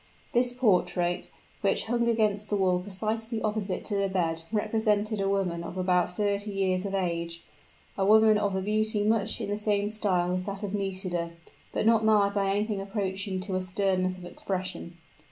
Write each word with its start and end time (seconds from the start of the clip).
This 0.33 0.51
portrait, 0.51 1.29
which 1.61 1.85
hung 1.85 2.07
against 2.07 2.49
the 2.49 2.55
wall 2.55 2.79
precisely 2.79 3.39
opposite 3.43 3.85
to 3.85 3.93
the 3.95 4.09
bed, 4.09 4.41
represented 4.51 5.21
a 5.21 5.29
woman 5.29 5.63
of 5.63 5.77
about 5.77 6.17
thirty 6.17 6.49
years 6.49 6.87
of 6.87 6.95
age 6.95 7.43
a 7.95 8.03
woman 8.03 8.39
of 8.39 8.55
a 8.55 8.63
beauty 8.63 9.03
much 9.03 9.39
in 9.39 9.49
the 9.51 9.57
same 9.57 9.87
style 9.89 10.31
as 10.33 10.45
that 10.45 10.63
of 10.63 10.73
Nisida, 10.73 11.33
but 11.71 11.85
not 11.85 12.03
marred 12.03 12.33
by 12.33 12.49
anything 12.49 12.81
approaching 12.81 13.39
to 13.41 13.53
a 13.53 13.61
sternness 13.61 14.17
of 14.17 14.25
expression. 14.25 14.97